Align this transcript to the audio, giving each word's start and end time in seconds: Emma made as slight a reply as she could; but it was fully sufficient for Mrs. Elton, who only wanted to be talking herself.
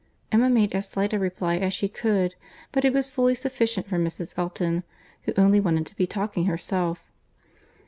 Emma 0.31 0.49
made 0.49 0.73
as 0.73 0.89
slight 0.89 1.13
a 1.13 1.19
reply 1.19 1.57
as 1.57 1.75
she 1.75 1.87
could; 1.87 2.33
but 2.71 2.83
it 2.83 2.91
was 2.91 3.07
fully 3.07 3.35
sufficient 3.35 3.87
for 3.87 3.99
Mrs. 3.99 4.33
Elton, 4.35 4.83
who 5.25 5.33
only 5.37 5.59
wanted 5.59 5.85
to 5.85 5.95
be 5.95 6.07
talking 6.07 6.45
herself. 6.45 7.03